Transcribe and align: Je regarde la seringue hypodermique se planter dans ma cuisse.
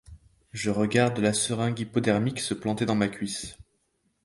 Je 0.51 0.71
regarde 0.71 1.19
la 1.19 1.31
seringue 1.31 1.79
hypodermique 1.81 2.39
se 2.39 2.55
planter 2.55 2.87
dans 2.87 2.95
ma 2.95 3.07
cuisse. 3.07 3.55